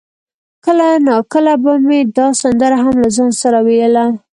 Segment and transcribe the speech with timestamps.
[0.65, 4.05] کله ناکله به مې دا سندره هم له ځانه سره ویله.